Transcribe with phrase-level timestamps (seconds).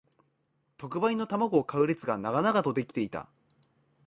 [0.79, 3.29] 特売の玉子を買う列が長々と出来ていた